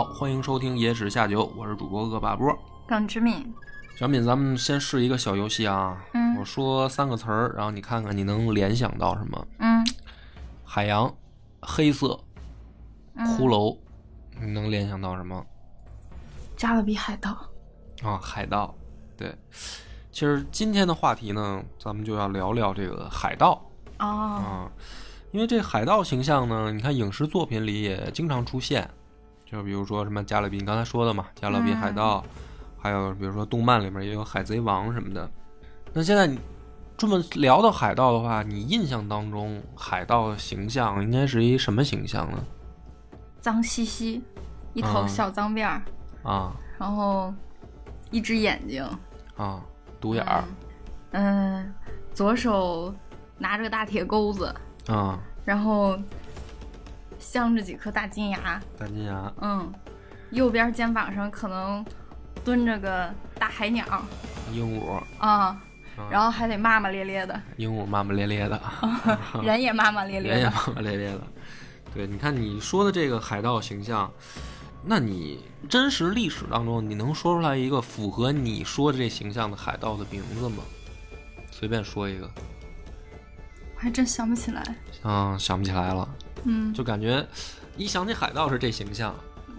[0.00, 2.58] 好，欢迎收听《野史下酒》，我是主播恶霸波。
[2.88, 3.52] 耿之敏，
[3.98, 6.02] 小敏，咱们先试一个小游戏啊。
[6.14, 9.46] 嗯我说三个词儿，然后你看看你能联想到什么？
[9.58, 9.86] 嗯，
[10.64, 11.14] 海洋、
[11.60, 12.18] 黑色、
[13.14, 13.76] 嗯骷髅，
[14.40, 15.44] 你能联想到什么？
[16.56, 17.36] 加勒比海盗。
[18.02, 18.74] 啊，海盗。
[19.18, 19.36] 对，
[20.10, 23.62] 其实今天的话题呢，咱们就要聊聊这个海盗
[23.98, 24.72] 哦，啊，
[25.30, 28.90] 因为这海盗形象呢，你看影视作品里也经常出现，
[29.50, 32.24] 就比如说什么加勒比，你刚才说的嘛，加勒比海盗，
[32.78, 35.28] 还有比如说动漫里面也有海贼王什么的。
[35.92, 36.38] 那现在你
[36.96, 42.38] 这么聊到海盗的话，你印象当中海盗的形象应该是一什么形象呢？
[43.40, 44.22] 脏兮兮，
[44.72, 45.82] 一头嗯小脏辫儿，
[46.22, 46.52] 啊。
[46.78, 47.34] 然后
[48.10, 48.84] 一只眼睛，
[49.36, 49.60] 啊，
[50.00, 50.44] 独眼儿。
[51.10, 51.74] 嗯，
[52.14, 52.94] 左手
[53.36, 54.54] 拿着个大铁钩子，
[54.86, 55.98] 啊，然后
[57.20, 59.32] 镶着几颗大金牙，大金牙。
[59.40, 59.72] 嗯，
[60.30, 61.84] 右边肩膀上可能
[62.44, 63.84] 蹲着个大海鸟。
[64.52, 65.62] 鹦鹉，啊，啊
[66.10, 68.60] 然后还得骂骂咧咧的，鹦鹉骂骂咧咧的，
[69.44, 71.20] 人也骂骂咧咧的，人也骂骂咧咧的。
[71.94, 74.10] 对，你看你说的这个海盗形象，
[74.84, 80.62] 那你真实历史当中，你能说出来一个符合你说的这形象的海盗的名字吗？
[81.50, 82.30] 随便说一个，
[83.74, 84.64] 我还真想不起来，
[85.02, 86.08] 嗯，想不起来了，
[86.44, 87.26] 嗯，就感觉
[87.76, 89.14] 一想起海盗是这形象，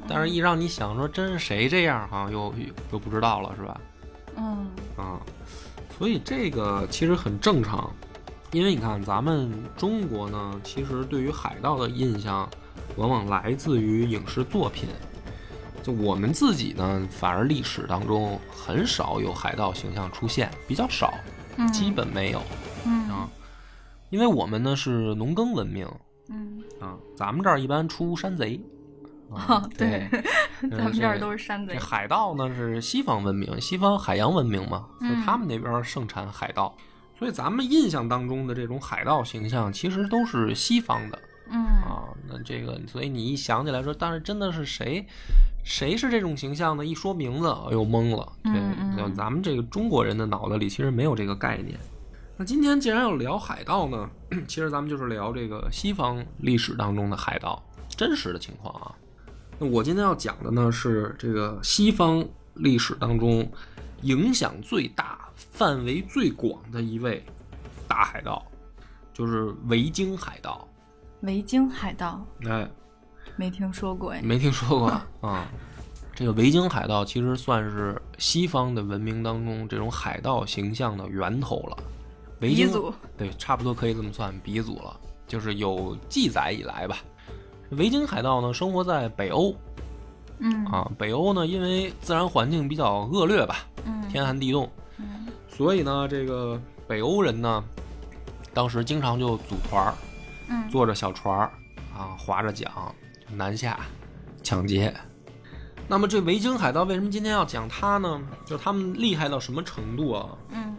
[0.08, 3.82] 但是一让你想说真是谁这样，好像又又又不知道了，是吧？
[4.38, 5.20] 嗯啊，
[5.98, 7.94] 所以这个其实很正常，
[8.52, 12.50] 因为你看咱们中国呢，其实对于海盗的印象，
[12.96, 14.90] 往往来自于影视作品。
[15.84, 21.12] 就我们自己呢，反而历史当中很少有海盗形象出现，比较少，
[21.58, 22.42] 嗯，基本没有
[22.86, 23.28] 嗯啊。
[24.12, 26.11] 因为我们呢是农耕文明嗯，
[26.82, 28.60] 啊，咱们这儿一般出山贼。
[29.32, 30.10] 啊哦，对，
[30.70, 36.76] 咱们这儿都是山贼，这海盗呢是西方文明，西方海洋文明嘛，所以嗯他们那边盛产海盗。
[37.18, 41.18] 所以咱们印象当中的这种海盗形象，其实都是西方的
[41.50, 42.04] 嗯啊。
[42.28, 45.06] 那这个，所以你一想起来说，但是真的是谁，
[45.64, 46.86] 谁是这种形象呢？
[46.86, 48.34] 一说名字，哎呦懵了。
[48.44, 51.80] 对，嗯嗯就咱们这个中国人的脑子里其实没有这个概念。
[52.42, 54.10] 那今天既然要聊海盗呢，
[54.50, 58.92] 其实咱们就是聊这个西方历史当中的海盗真实的情况啊。
[59.60, 62.26] 那我今天要讲的呢是这个西方
[62.56, 63.48] 历史当中
[64.02, 67.24] 影响最大、范围最广的一位
[67.88, 68.44] 大海盗，
[69.14, 70.68] 就是维京海盗。
[71.20, 72.68] 维京海盗哎，
[73.36, 75.48] 没听说过哎，没听说过啊、
[76.16, 81.78] 这个维京海盗其实算是西方的文明当中这种海盗形象的源头了。
[82.42, 82.70] 维京
[83.18, 86.98] 对，差不多可以这么算鼻祖了，就是有记载以来吧。
[87.72, 89.56] 维京海盗呢，生活在北欧
[90.40, 90.92] 嗯啊。
[90.98, 97.64] 北欧呢，因为自然环境比较恶劣吧，嗯天寒地冻，嗯所以呢，这个北欧人呢，
[98.54, 99.94] 当时经常就组团儿，
[100.50, 101.52] 嗯坐着小船儿
[101.96, 102.70] 啊，划着桨
[103.30, 103.80] 南下
[104.44, 104.94] 抢劫。
[105.88, 108.22] 那么这维京海盗为什么今天要讲他呢？
[108.46, 110.30] 就是他们厉害到什么程度啊？
[110.50, 110.76] 嗯，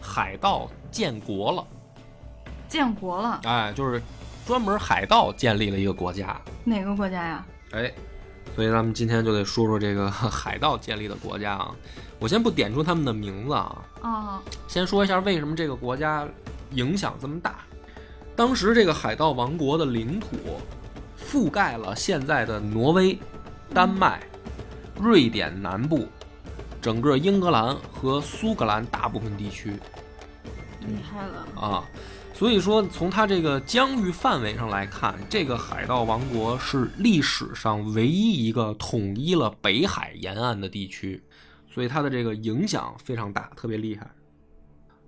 [0.00, 1.64] 海盗建国了，
[2.68, 4.02] 建国了，哎，就是
[4.46, 7.46] 专门海盗建立了一个国家，哪个国家呀？
[7.72, 7.92] 哎，
[8.54, 11.74] 所以咱们今天就得说说这个海盗建立的国家啊。
[12.18, 16.26] 我先不点出他们的名字啊，哦，先说一下为什么这个国家
[16.72, 17.60] 影响这么大。
[18.36, 20.28] 当时这个海盗王国的领土
[21.18, 23.18] 覆盖了现在的挪威、
[23.72, 24.20] 丹麦、
[24.98, 26.06] 瑞典南部、
[26.80, 29.74] 整个英格兰和苏格兰大部分地区
[30.80, 31.84] 厉害了，啊。
[32.32, 41.22] 所以说，从它这个疆域范围上来看，这个海盗王国是历史上唯一一个统一了北海沿岸的地区，
[41.68, 44.10] 所以它的这个影响非常大，特别厉害。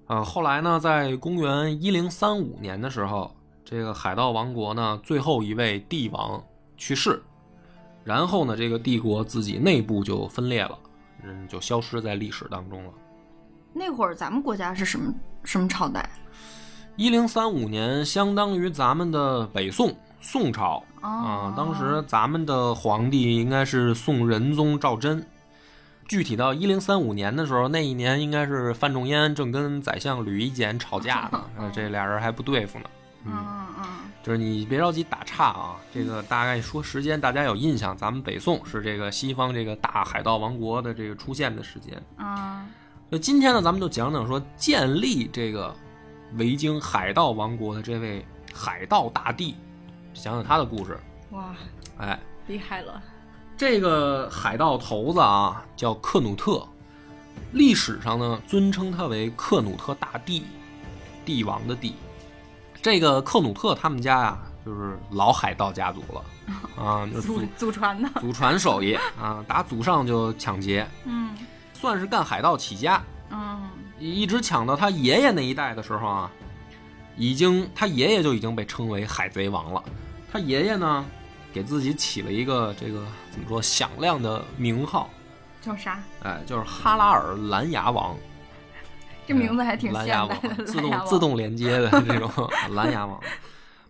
[0.06, 3.34] 啊，后来呢，在公元一零三五年的时候，
[3.64, 6.44] 这个海盗王国呢最后一位帝王
[6.76, 7.22] 去世，
[8.04, 10.78] 然后呢，这个帝国自己内部就分裂了，
[11.22, 12.92] 嗯，就消失在历史当中了。
[13.72, 15.12] 那会儿咱们国家是什么
[15.44, 16.08] 什么朝代？
[16.96, 25.26] 一零三五年相当于咱们的北宋宋朝哦啊，当时咱们的皇帝应该是宋仁宗赵祯。
[26.06, 32.84] 具体到一零三五年的时候，那一年应该是范仲淹正跟宰相吕夷简吵架呢， 呃这俩人还不对付呢。
[33.24, 33.32] 嗯
[33.78, 33.84] 嗯
[34.22, 42.00] 就是你别着急打岔啊，这个大概说时间，大家有印象，咱们北宋是这个西方这个大海盗王国的这个出现的时间。
[42.16, 42.66] 啊
[43.14, 45.76] 那今天呢，咱们就讲讲说建立这个
[46.38, 48.24] 维京海盗王国的这位
[48.54, 49.54] 海盗大帝，
[50.14, 50.98] 讲讲他的故事。
[51.32, 51.54] 哇，
[51.98, 53.02] 哎，厉害了！
[53.54, 56.66] 这个海盗头子啊，叫克努特，
[57.50, 60.44] 历史上呢尊称他为克努特大帝，
[61.22, 61.94] 帝王的帝。
[62.80, 66.24] 这个克努特他们家呀、就是老海盗家族了
[66.82, 71.36] 啊，就是祖祖祖传的，祖传手艺啊，打祖上就抢劫，嗯
[71.82, 73.02] 算是干海盗起家。
[73.32, 73.60] 嗯
[73.98, 76.30] 一直抢到他爷爷那一代的时候啊，
[77.16, 79.82] 已经他爷爷就已经被称为海贼王了。
[80.32, 81.04] 他爷爷呢，
[81.52, 85.08] 给自己起了一个这个怎么说响亮的名号，
[85.60, 86.00] 叫啥？
[86.22, 88.16] 哎，就是哈拉尔蓝牙王。
[89.26, 92.30] 这名字还挺蓝牙王现代的，，自动自动连接的这种
[92.74, 93.20] 蓝牙王。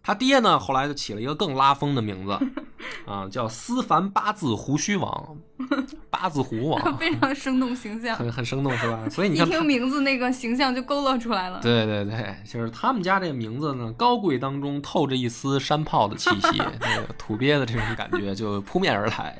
[0.02, 2.38] 他爹呢，后来就起了一个更拉风的名字，
[3.06, 5.36] 啊，叫思凡八字胡须王，
[6.10, 9.08] 八字胡王，非常生动形象，很很生动是吧？
[9.08, 11.60] 所以你一听名字那个形象就勾勒出来了。
[11.60, 19.36] 对对对，就是他们家这个名字呢，高贵当中透着一丝山炮的气息， 这个土鳖的这种感觉就扑面而来。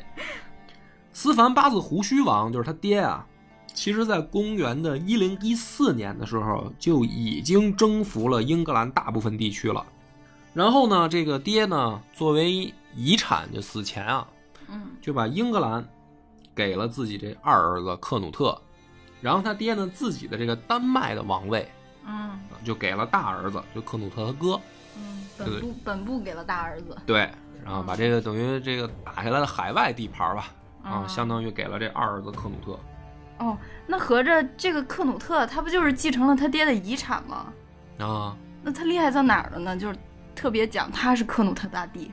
[1.13, 3.27] 斯凡八字胡须王就是他爹啊，
[3.75, 9.85] 其实在公元的一零一四年的时候就已经征服了英格兰大部分地区了。
[10.55, 14.27] 然后呢，这个爹呢，作为遗产，就死前啊，
[14.69, 15.87] 嗯就把英格兰
[16.55, 18.61] 给了自己这二儿子克努特，
[19.21, 21.69] 然后他爹呢自己的这个丹麦的王位
[22.07, 24.61] 嗯就给了大儿子，就克努特他哥。
[24.97, 26.97] 嗯，本部本部给了大儿子。
[27.07, 27.31] 对，
[27.65, 30.49] 然后把这个等于这个打下来的海外地盘吧，
[30.83, 32.79] 啊，嗯相当于给了这二儿子克努特。
[33.39, 33.57] 哦，
[33.87, 37.53] 那合着这个克努特他不就是继承了他爹的遗产吗？
[37.99, 39.77] 啊那他厉害在哪儿了呢？
[39.77, 39.99] 就是
[40.37, 42.13] 特别讲他是克努特大帝。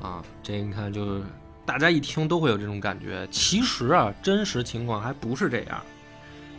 [0.00, 1.22] 啊，这你看就是
[1.64, 3.26] 大家一听都会有这种感觉。
[3.30, 5.80] 其实啊，真实情况还不是这样，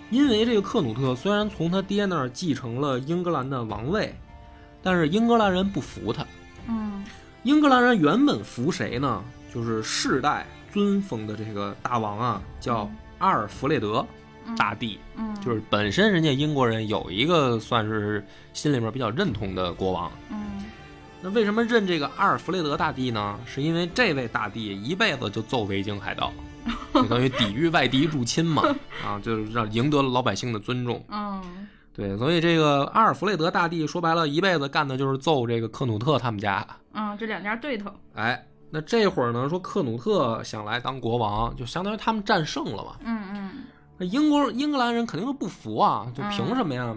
[0.10, 4.16] 因为这个克努特虽然从他爹那儿继承了英格兰的王位，
[4.82, 6.26] 但是英格兰人不服他。
[6.68, 7.04] 嗯
[7.44, 9.24] 英格兰人原本服谁呢？
[9.52, 14.06] 就是世代尊封的这个大王啊，叫阿尔弗雷德
[14.46, 15.00] 嗯大帝。
[15.16, 18.24] 嗯，就是本身人家英国人有一个算是
[18.54, 20.12] 心里面比较认同的国王。
[20.30, 20.51] 嗯
[21.24, 23.40] 那为什么认这个阿尔弗雷德大帝呢？
[23.46, 26.34] 是因为这位大帝一辈子就揍维京海盗，
[26.94, 28.64] 就等于抵御外敌入侵嘛，
[29.06, 31.04] 啊，就是让赢得了老百姓的尊重。
[31.10, 36.66] 嗯对，所以这个阿尔弗雷德大帝说白了，一辈子干的就是揍这个克努特他们家。
[36.94, 37.92] 嗯，这两家对头。
[38.16, 42.96] 哎，那这会儿呢，说克努特想来当国王，就相当于他们战胜了嘛。
[43.04, 43.52] 嗯嗯，
[43.98, 46.96] 那英国英格兰人肯定是不服啊，就凭什么呀？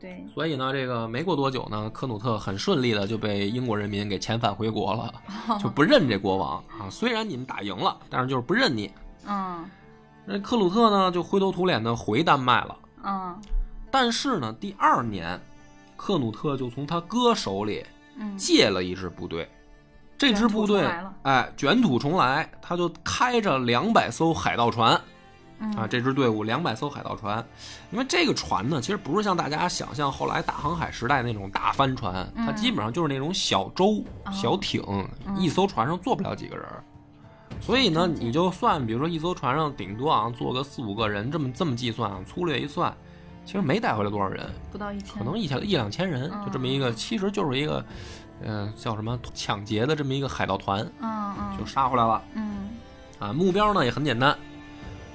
[0.00, 5.12] 对，所以呢，这个没过多久呢，科努特很顺利的就被英国人民给遣返回国了，
[5.60, 6.88] 就不认这国王啊。
[6.90, 8.90] 虽然你们打赢了，但是就是不认你。
[9.26, 9.64] 嗯
[10.24, 12.76] 那克鲁特呢，就灰头土脸的回丹麦了。
[13.04, 13.36] 嗯
[13.90, 15.40] 但是呢，第二年，
[15.96, 17.84] 克努特就从他哥手里
[18.18, 19.48] 嗯借了一支部队，
[20.18, 20.86] 这支部队
[21.22, 25.00] 哎卷土重来，他就开着两百艘海盗船。
[25.60, 25.72] 嗯。
[25.74, 27.44] 啊，这支队伍两百艘海盗船，
[27.90, 32.56] 因为这个船呢，其实不是像大家想象后来大航海时代那种大帆船，它嗯。
[32.56, 36.64] 基本上就是那种小舟、哦小艇，嗯一艘船上坐不了几个人。
[37.60, 42.94] 所以呢，你就算比如说一艘船上顶多啊坐个四五个人，这么这么计算啊，粗略一算，
[43.44, 47.84] 其实没带回来多少人，不到一千，可能一千一两千人，就这么一个，其实就是一个，
[48.44, 51.58] 呃，叫什么抢劫的这么一个海盗团嗯嗯。
[51.58, 52.68] 就杀回来了嗯。
[53.18, 53.32] 啊。
[53.32, 54.36] 目标呢也很简单，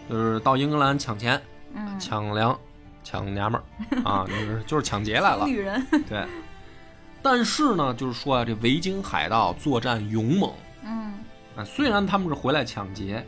[0.10, 1.42] 就是到英格兰抢钱。
[1.76, 2.56] 嗯，抢粮、
[3.04, 3.64] 抢娘们儿
[4.08, 5.48] 啊，就是就是抢劫来了。
[5.48, 6.24] 女人，对，
[7.20, 11.16] 但是呢，就是说啊，这维京海盗作战勇猛嗯。
[11.56, 13.26] 啊，虽然他们是回来抢劫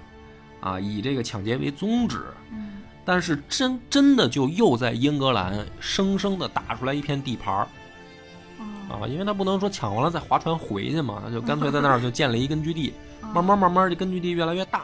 [0.62, 2.84] 啊，以这个抢劫为宗旨，嗯。
[3.04, 7.68] 但是真真的就又在英格兰生生的打出来一片地盘儿。
[8.60, 9.02] 哦。
[9.02, 13.30] 啊，因为他不能说抢完了再划船回去嘛，他就干脆在那儿就建了一根据地，哦。
[13.34, 14.84] 慢慢慢慢这根据地越来越大，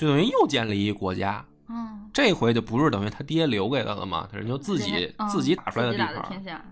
[0.00, 1.44] 就等于又建立一个国家。
[1.68, 6.14] 嗯，这回就不是等于他爹留给他了嘛，人就自己自己打出来的地盘儿。
[6.14, 6.64] 的天下，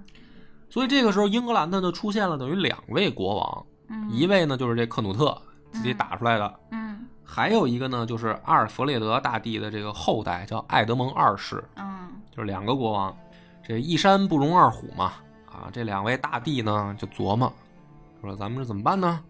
[0.70, 5.36] 所以这个时候，英格兰呢就出现了等于两位国王，嗯一位呢就是这克努特
[5.70, 13.14] 自己打出来的，嗯还有一个呢就是阿尔弗雷德大帝的这个后代，叫爱德蒙二世，嗯就是两个国王。
[13.62, 15.12] 这一山不容二虎嘛，
[15.44, 17.52] 啊，这两位大帝呢就琢磨，
[18.22, 19.22] 说咱们这怎么办呢？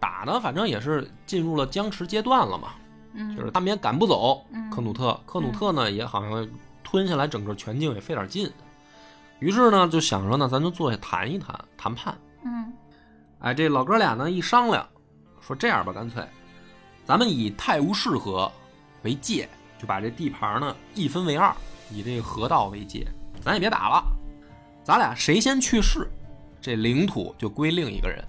[0.00, 2.70] 打呢，反正也是进入了僵持阶段了嘛，
[3.16, 4.70] 嗯，就是他们也赶不走嗯。
[4.70, 6.48] 克努特，克努特呢也好像
[6.84, 8.48] 吞下来整个全境也费点劲，
[9.40, 12.16] 于是呢就想着呢，咱就坐下谈一谈，谈判。
[12.44, 12.72] 嗯。
[13.40, 14.86] 哎，这老哥俩呢一商量，
[15.40, 16.24] 说这样吧，干脆
[17.04, 18.50] 咱们以泰晤士河
[19.02, 21.54] 为界，就把这地盘呢一分为二，
[21.90, 23.06] 以这个河道为界，
[23.40, 24.04] 咱也别打了，
[24.82, 26.08] 咱俩谁先去世，
[26.60, 28.24] 这领土就归另一个人。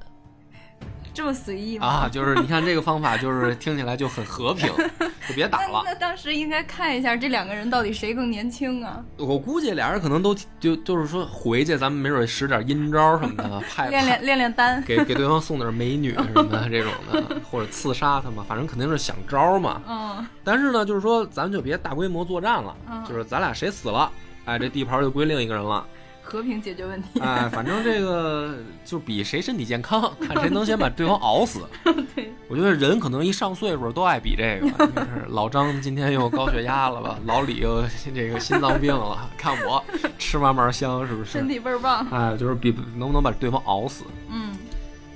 [1.17, 1.87] 这么随意吗？
[1.87, 4.71] 啊，就是你看这个方法，就是听起来就很和平，
[5.27, 5.81] 就别打了。
[5.83, 9.03] 那那当时应该看一下这两个人到底谁更年轻啊？
[9.17, 14.83] 我估计俩人可能都就就是说回去，咱们没准使点阴招什么的，派练练练练单。
[14.83, 19.81] 给给对方送点美女什么的这种的，或者刺杀他嘛，反正肯定是想招嘛。
[19.87, 24.11] 嗯但是呢，就是说咱们就别大规模作战了，嗯就是咱俩谁死了，
[24.45, 25.83] 哎，这地盘就归另一个人了。
[26.27, 27.19] 和平解决问题。
[27.21, 31.61] 哎，反正这个就比谁身体健康， 看谁能先把对方熬死。
[32.13, 37.81] 对，我觉得人可能一上岁数都爱比这个， 就是老张今天又高血压了吧，老李又
[38.13, 39.83] 这个心脏病了，看我
[40.17, 41.47] 吃嘛嘛香是不是身？
[41.47, 42.05] 体倍儿棒。
[42.11, 44.03] 哎，就是比能不能把对方熬死。
[44.29, 44.55] 嗯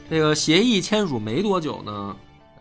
[0.09, 2.15] 这个协议签署没多久呢，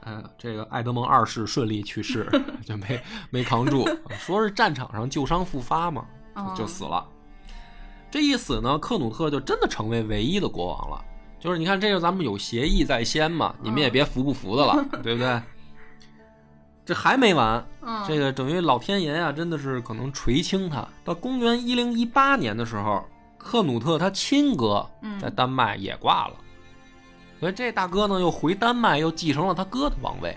[0.07, 2.25] 嗯，这个爱德蒙二世顺利去世，
[2.64, 3.88] 就没没扛住，
[4.21, 6.04] 说是战场上旧伤复发嘛，
[6.35, 7.04] 哦就死了。
[8.11, 11.05] 这一死呢，克努特就真的成为唯一的国王了。
[11.38, 15.40] 就是你看，这个咱们有协议在先嘛，你们也别服不服的了， 对不对？
[16.85, 20.87] 这还没完，嗯，这个等于老天爷啊，真的是可能垂青他。
[21.05, 23.05] 到公元一零一八年的时候，
[23.38, 26.35] 克努特他亲哥嗯在丹麦也挂了，
[27.38, 30.37] 所以这大哥呢又回丹麦，又继承了他哥的王位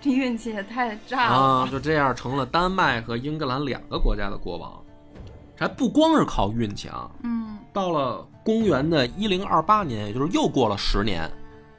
[0.00, 4.82] 这运气也太炸了啊，就这样成了丹麦和英格兰两个国家的国王。
[5.58, 11.30] 这还不光是靠运气啊，嗯到了公元的一零二八年，也就是又过了十年，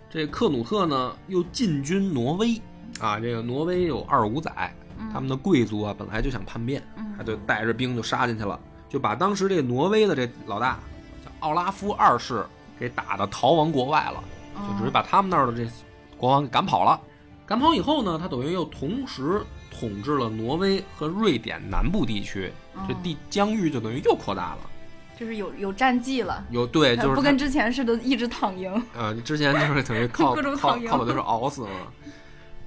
[0.10, 2.62] 这克努特呢又进军挪威
[3.00, 3.20] 啊。
[3.20, 4.52] 这个挪威有二五仔，
[5.00, 8.60] 嗯他们的贵族啊本来就想叛变，嗯他就带着兵就杀进去了，
[8.90, 10.78] 就把当时这挪威的这老大
[11.24, 12.46] 叫奥拉夫二世
[12.78, 14.24] 给打的逃亡国外了，
[14.56, 15.70] 就直接把他们那儿的这
[16.18, 17.00] 国王给赶跑了。
[17.46, 19.42] 赶跑以后呢，他等于又同时
[19.80, 22.52] 统治了挪威和瑞典南部地区，
[22.88, 24.70] 这地疆域就等于又扩大了。
[25.18, 28.72] 就是有有战绩了，有对，就是不跟之前似的一直躺赢。
[28.94, 31.70] 呃，之前就是等于 靠靠靠把对手熬死了。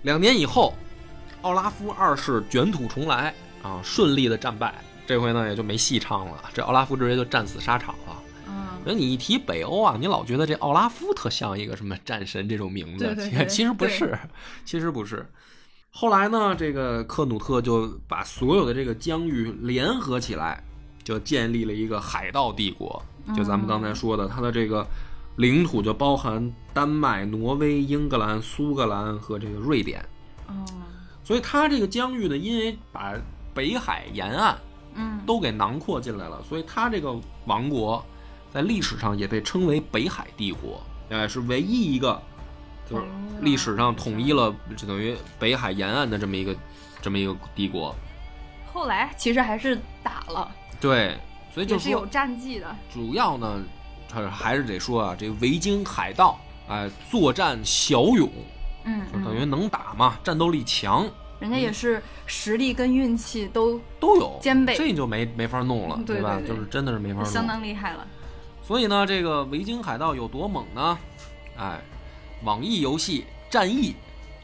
[0.03, 0.75] 两年以后，
[1.43, 4.75] 奥拉夫二世卷土重来啊，顺利的战败。
[5.07, 8.23] 这回呢也就没戏唱了，这奥拉夫直接就战死沙场了。
[8.47, 14.19] 嗯所以你一提北欧啊，你老觉得这奥拉夫特像一个什么战神这种名字，对对对其实不是，
[14.65, 15.25] 其实不是。
[15.95, 20.65] 后来呢，这个克努特就把所有的这个疆域联合起来，
[21.05, 23.01] 就建立了一个海盗帝国。
[23.37, 24.85] 就咱们刚才说的，它的这个
[25.37, 30.05] 领土就包含丹麦、挪威、英格兰、苏格兰和这个瑞典。
[30.49, 30.65] 哦
[31.25, 33.15] 所以他这个疆域呢，因为把
[33.55, 34.59] 北海沿岸
[34.95, 37.15] 嗯都给囊括进来了，所以他这个
[37.47, 38.05] 王国
[38.53, 42.21] 在历史上也被称为北海帝国，哎，是唯一一个
[42.93, 43.05] 就是
[43.41, 46.55] 历史上统一了，就等于北海沿岸的这么一个
[47.01, 47.95] 这么一个帝国。
[48.73, 51.17] 后来其实还是打了，对，
[51.53, 52.75] 所以就也是有战绩的。
[52.93, 53.63] 主要呢，
[54.11, 58.31] 还还是得说啊，这维京海盗，哎，作战骁勇，
[58.85, 61.07] 嗯，就等于嗯能打嘛，战斗力强，
[61.39, 66.03] 人家也是实力跟运气都都有兼备这就没没法弄了，吧？
[66.07, 68.07] 对对对就是真的是没法弄，相当厉害了。
[68.63, 70.99] 所以呢，这个维京海盗有多猛呢？
[71.59, 71.79] 哎，
[72.45, 73.91] 网易游戏《战役》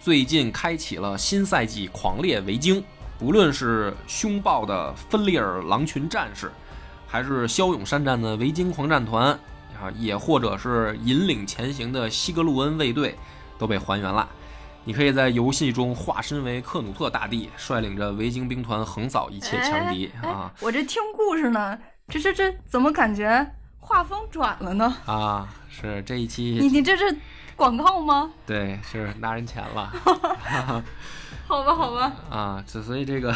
[0.01, 2.83] 最近开启了新赛季狂猎维京，
[3.19, 6.51] 不论是凶暴的芬利尔狼群战士，
[7.09, 9.33] 还是骁勇善战的维京狂战团
[9.81, 13.17] 啊，也或者是引领前行的西格鲁恩卫队，
[13.59, 14.29] 都被还原了。
[14.85, 20.53] 你可以在游戏中化身为克努特大帝，率领着维京兵团横扫一切强敌哎啊！
[20.61, 21.77] 我这听故事呢，
[22.09, 23.45] 这这这怎么感觉
[23.81, 24.97] 画风转了呢？
[25.05, 27.15] 啊，是这一期你你这是
[27.59, 28.31] 广告吗？
[28.47, 29.93] 对，是拿人钱了
[31.47, 33.35] 好吧，好吧，啊，这所以这个，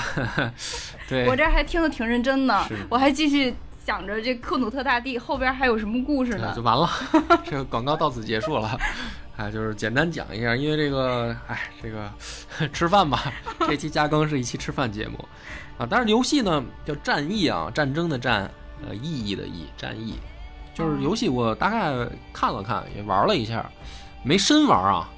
[1.09, 3.53] 对，我这还听得挺认真的，我还继续
[3.85, 6.63] 想着这克努特大帝后边还有什么故事呢就。
[6.63, 6.89] 完了，
[7.45, 8.79] 这个广告到此结束了。
[9.37, 12.09] 哎，就是简单讲一下，因为这个，哎，这个
[12.73, 15.19] 吃饭吧，这期加更是一期吃饭节目
[15.79, 15.87] 啊。
[15.91, 18.49] 但是游戏呢叫战役啊，战争的战，
[18.87, 20.21] 呃，意义的意，战役。
[20.75, 21.93] 就是游戏我大概
[22.33, 23.69] 看了看，也玩了一下，
[24.23, 25.09] 没深玩啊，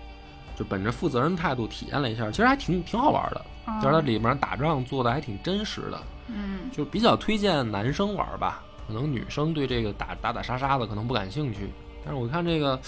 [0.56, 3.44] 就本着负责任态度体验了一下，其实还挺挺好玩的。
[3.66, 11.70] 嗯就是它里面打仗做的还挺真实的，嗯就比较推荐男生玩吧，可能女生对这个打打打杀杀的可能不感兴趣。
[12.04, 12.78] 但是我看这个，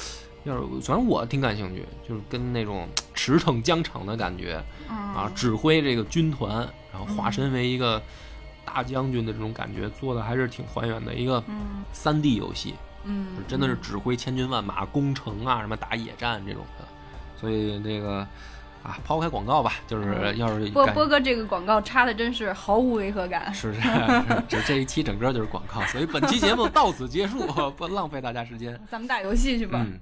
[0.44, 6.56] 要是反正我挺感兴趣，就是跟那种驰骋疆场的感觉啊，啊指挥这个军团，
[6.92, 8.02] 然后化身为一个
[8.62, 12.75] 大将军的这种感觉，做的还是挺还原的一个嗯三 D 游戏，
[13.06, 16.84] 嗯，真的是指挥千军万马攻城啊，什么打野战这种的。
[17.40, 18.26] 所以这个
[18.82, 23.52] 啊，抛开广告吧，就是要是波波哥这个广告插的真是毫无违和感。
[23.52, 23.80] 是是，
[24.48, 27.46] 这这一期整个就是广告，所以本期节目到此结束，
[27.76, 28.78] 不浪费大家时间。
[28.90, 29.84] 咱们打游戏去吧。
[29.86, 30.00] 嗯。